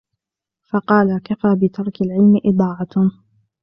فَقَالَ 0.71 1.21
كَفَى 1.23 1.55
بِتَرْكِ 1.61 2.01
الْعِلْمِ 2.01 2.39
إضَاعَةٌ 2.45 3.11